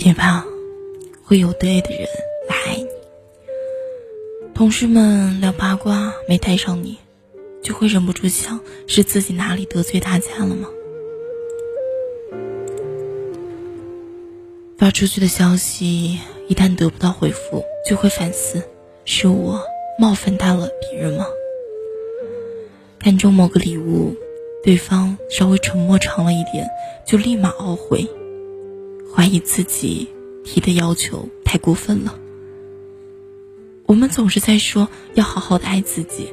[0.00, 0.44] 别怕，
[1.24, 2.06] 会有对的人
[2.48, 2.86] 来爱你。
[4.54, 6.98] 同事们聊八卦，没带上你，
[7.62, 10.68] 就会忍不住想：是自己哪里得罪大家了吗？
[14.78, 18.62] 发出去的消息一旦得不到回复，就会反思：
[19.04, 19.60] 是我
[19.98, 21.26] 冒犯到了别人吗？
[23.00, 24.14] 看中某个礼物，
[24.62, 26.68] 对方稍微沉默长了一点，
[27.04, 28.08] 就立马懊悔。
[29.14, 30.08] 怀疑自己
[30.44, 32.18] 提的要求太过分了。
[33.86, 36.32] 我们总是在说要好好的爱自己，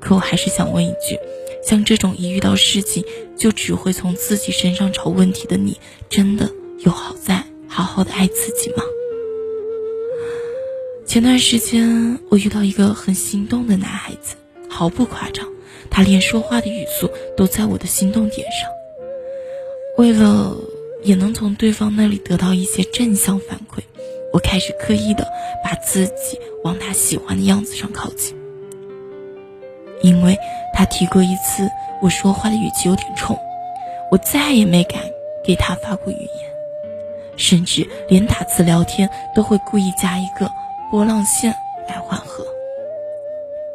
[0.00, 1.18] 可我还是想问一句：
[1.64, 3.04] 像这种一遇到事情
[3.36, 5.78] 就只会从自己身上找问题的你，
[6.08, 8.84] 真的有好在好好的爱自己吗？
[11.06, 14.36] 前段时间我遇到一个很心动的男孩子，
[14.68, 15.48] 毫不夸张，
[15.90, 18.70] 他连说话的语速都在我的心动点上。
[19.96, 20.54] 为了。
[21.02, 23.82] 也能从对方那里得到一些正向反馈，
[24.32, 25.26] 我开始刻意的
[25.64, 28.36] 把自己往他喜欢的样子上靠近。
[30.02, 30.36] 因为
[30.74, 31.68] 他提过一次
[32.00, 33.38] 我说话的语气有点冲，
[34.10, 35.00] 我再也没敢
[35.44, 36.50] 给他发过语言，
[37.36, 40.50] 甚至连打字聊天都会故意加一个
[40.90, 41.54] 波浪线
[41.88, 42.44] 来缓和。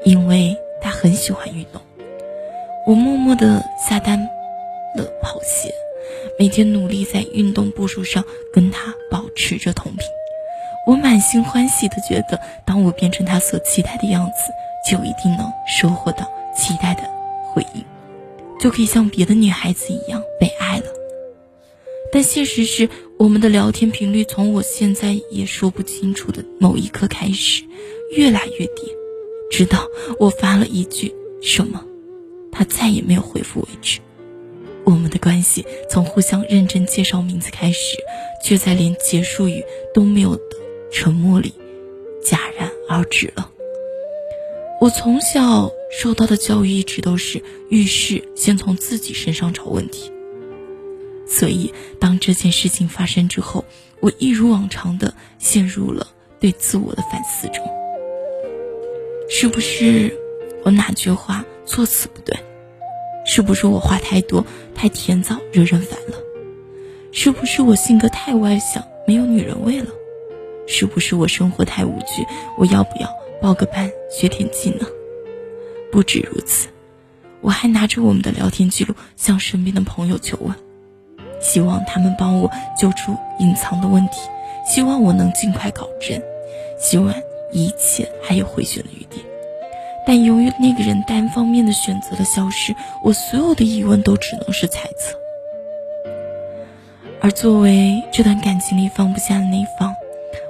[0.04, 1.82] 因为他很喜欢运动，
[2.86, 4.20] 我默默的下单
[4.95, 5.73] 了跑鞋。
[6.38, 10.06] 每天努力在运动步数上跟他保持着同频，
[10.88, 14.52] 我满心欢喜的觉得，当我变成他所期待的样子，
[14.89, 17.03] 就一定能收获到期待的
[17.52, 17.83] 回应，
[18.59, 20.86] 就可以像别的女孩子一样被爱了。
[22.11, 27.64] 但现实是，我们的聊天频率从我现在也说不清楚的某一刻开始，
[28.16, 28.83] 越来越低，
[29.52, 29.86] 直到
[30.20, 31.83] 我发了一句什么，
[32.52, 34.00] 他再也没有回复为止。
[34.86, 37.97] 我们的关系从互相认真介绍名字开始，
[38.44, 40.44] 却在连结束语都没有的
[40.92, 41.53] 沉默里
[42.23, 43.52] 戛然而止了。
[44.80, 50.11] 我从小受到的教育一直都是遇事先从自己身上找问题，
[51.27, 53.65] 所以当这件事情发生之后，
[54.02, 56.08] 我一如往常的陷入了
[56.39, 57.65] 对自我的反思中。
[59.27, 60.15] 是不是
[60.64, 62.37] 我哪句话措辞不对？
[63.25, 66.15] 是不是我话太多、太甜躁，惹人烦了？
[67.11, 69.87] 是不是我性格太外向，没有女人味了？
[70.67, 72.25] 是不是我生活太无趣？
[72.58, 73.09] 我要不要
[73.41, 74.89] 报个班学点技能？
[75.91, 76.67] 不止如此，
[77.41, 80.55] 我还拿着我们的聊天记录向身边的朋友求问，
[81.42, 84.19] 希望他们帮我揪出隐藏的问题，
[84.67, 86.21] 希望我能尽快搞正，
[86.80, 87.13] 希望
[87.52, 89.23] 一切还有回旋的余地。
[90.05, 95.17] 但由于那个人单方面的选择了消失，我所有的疑问都只能是猜测。
[97.21, 99.95] 而作为这段感情里放不下的那一方，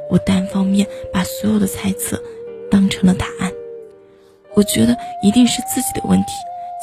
[0.10, 2.22] 我单方面把所有的猜测
[2.70, 3.52] 当成了答案。
[4.56, 6.34] 我觉得一定是自己的问题，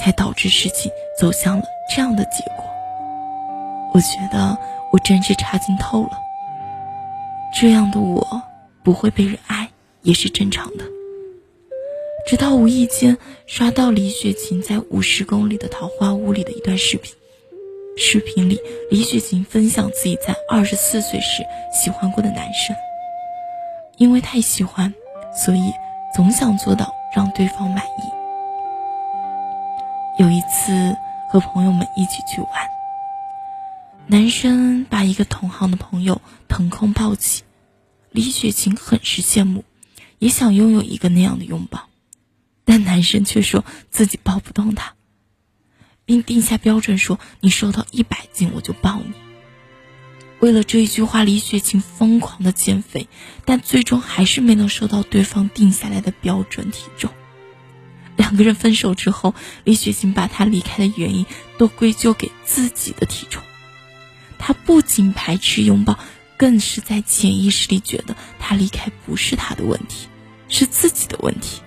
[0.01, 2.65] 才导致事情走向了这样的结果。
[3.93, 4.57] 我觉得
[4.93, 6.19] 我真是差劲透了。
[7.55, 8.43] 这样的我
[8.83, 9.69] 不会被人爱，
[10.01, 10.85] 也是正常的。
[12.25, 17.13] 直到无意间刷到李雪琴在五十公里的桃花坞里的一段视频，
[17.97, 18.59] 视频里
[18.91, 22.75] 李雪琴分享自己在二十四岁时喜欢过的男生，
[23.99, 24.95] 因为太喜欢，
[25.35, 25.73] 所以
[26.15, 28.03] 总想做到让对方满意。
[30.23, 30.97] 有一次
[31.31, 32.51] 和朋友们一起去玩，
[34.07, 37.43] 男生把一个同行的朋友腾空抱起，
[38.11, 39.65] 李雪琴很是羡慕，
[40.19, 41.89] 也想拥有一个那样的拥抱。
[42.65, 44.95] 但男生却说自己抱不动她，
[46.05, 49.13] 并定下标准说：“你瘦到一百斤我就抱你。”
[50.41, 53.09] 为了这一句话，李雪琴疯狂的减肥，
[53.45, 57.13] 但最终还是没能瘦到对方定下来的标准体重。
[58.17, 59.35] 两个人分手之后，
[59.65, 61.27] 李雪琴把他离开的原因
[61.59, 63.43] 都归咎给自己的体重。
[64.39, 65.99] 她不仅排斥拥抱，
[66.37, 70.09] 更是在潜意识里觉得他离开不是他的问题，
[70.49, 71.63] 是自己的问题。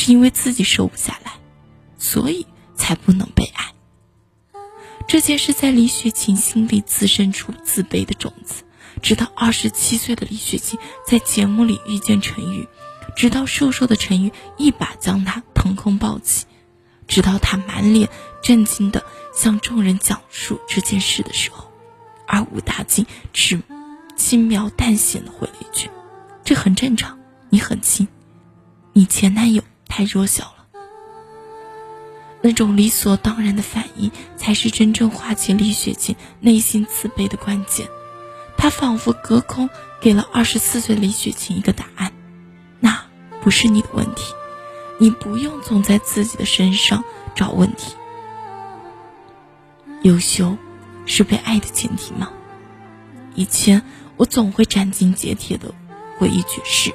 [0.00, 1.32] 是因为自己瘦不下来，
[1.98, 2.46] 所以
[2.76, 3.74] 才不能被爱。
[5.08, 8.62] 这件事在李雪琴心里滋生出自卑的种子，
[9.02, 12.68] 直到二十七岁的李雪琴在节目里遇见陈宇，
[13.16, 16.46] 直到瘦瘦的陈宇一把将她腾空抱起，
[17.08, 18.08] 直到她满脸
[18.40, 19.02] 震惊的
[19.34, 21.72] 向众人讲述这件事的时候，
[22.24, 23.60] 而武大靖只
[24.16, 25.90] 轻描淡写的回了一句
[26.44, 27.18] ：“这很正常，
[27.50, 28.06] 你很轻，
[28.92, 30.66] 你前男友。”太弱小了，
[32.42, 37.88] 那种理所当然的反应，才是真正化解李雪琴内心自卑的关键。
[38.56, 39.70] 他仿佛隔空
[40.00, 42.12] 给了二十四岁李雪琴一个答案：
[42.80, 43.06] 那
[43.40, 44.34] 不是你的问题，
[44.98, 47.02] 你不用总在自己的身上
[47.34, 47.94] 找问题。
[50.02, 50.56] 优秀，
[51.06, 52.30] 是被爱的前提吗？
[53.34, 53.82] 以前
[54.16, 55.72] 我总会斩钉截铁的
[56.18, 56.92] 回一句是，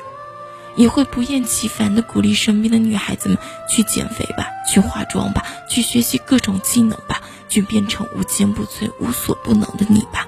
[0.75, 3.37] 也会不厌其烦的鼓励身边的女孩子们
[3.69, 10.27] 去减肥吧，去化妆吧，去学习各种技能吧，去变成无坚不摧、无所不能的你吧。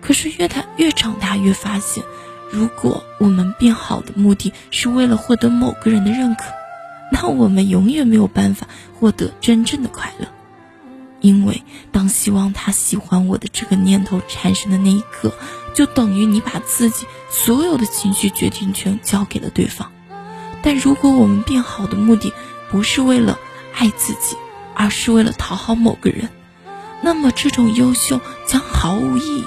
[0.00, 2.04] 可是越大越长大，越发现，
[2.50, 6.44] 如果我们变好的目的是为了获得某个人的认可，
[7.12, 8.66] 那我们永远没有办法
[8.98, 10.26] 获得真正的快乐。
[11.22, 15.32] 因为当希望他喜欢我的这个念头产生的那一刻，
[15.72, 19.90] 就等于你把自己所有的情绪决定权交给了对方。
[20.62, 22.32] 但如果我们变好的目的
[22.70, 23.38] 不是为了
[23.74, 24.36] 爱自己，
[24.74, 26.28] 而是为了讨好某个人，
[27.02, 29.44] 那么这种优秀将毫无意义。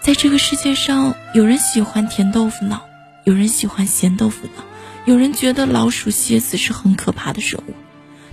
[0.00, 2.82] 在这个世界上，有人喜欢甜豆腐脑，
[3.24, 4.64] 有人喜欢咸豆腐脑，
[5.04, 7.74] 有人觉得老鼠、蝎子是很可怕的生物，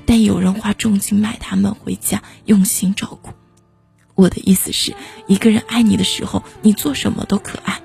[0.10, 3.30] 但有人花重金买它们回家，用心照顾。
[4.16, 4.96] 我的意思是，
[5.28, 7.76] 一个人爱你的时候，你做什么都可爱；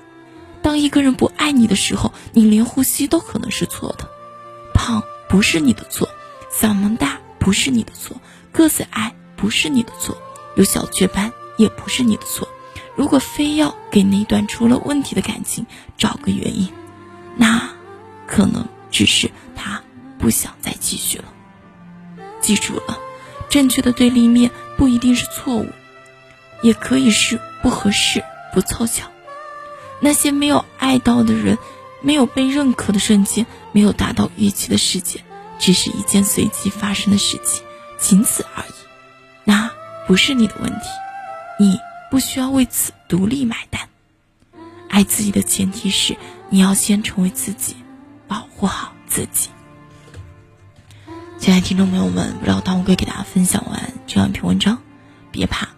[0.63, 4.09] 当一个人不爱你的时候，你连呼吸都可能是错的。
[4.73, 6.09] 胖不是你的错，
[6.51, 8.19] 嗓门大不是你的错，
[8.51, 10.17] 个子矮不是你的错，
[10.55, 12.47] 有小雀斑也不是你的错。
[12.95, 16.73] 如果非要给那段出了问题的感情找个原因，
[17.37, 17.69] 那
[18.25, 19.83] 可能只是他
[20.17, 21.25] 不想再继续了。
[22.45, 22.99] 记住了，
[23.49, 25.67] 正确的对立面不一定是错误，
[26.61, 29.09] 也可以是不合适、不凑巧。
[29.99, 31.57] 那些没有爱到的人，
[32.01, 35.23] 没有被认可的瞬间，没有达到预期的事件，
[35.57, 37.63] 只是一件随机发生的事情，
[37.97, 38.73] 仅此而已。
[39.43, 39.71] 那
[40.05, 40.87] 不是你的问题，
[41.59, 41.79] 你。
[42.11, 43.89] 不需要为此独立买单。
[44.87, 46.15] 爱自己的前提是
[46.49, 47.75] 你要先成为自己，
[48.27, 49.49] 保护好自己。
[51.45, 54.81] 亲爱的听众朋友们，不知道当乌龟给大家分享完这样一篇文章，
[55.29, 55.69] 别怕，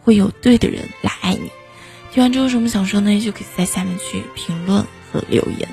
[0.00, 1.50] 会有对的人来爱你。
[2.12, 3.20] 听完之后有什么想说呢？
[3.20, 5.68] 就可以在下面去评论和留言。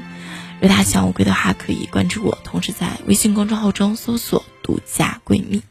[0.60, 5.62] 如果大家喜欢乌龟的话，可以关注我，同时在微信公众号中搜索“独家闺蜜”。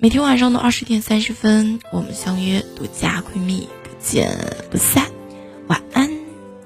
[0.00, 5.06] 每天晚上的二十点三十分，我们相约独家闺蜜，不见不散。
[5.66, 6.08] 晚安，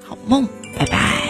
[0.06, 0.49] 好梦。
[0.78, 1.25] 拜拜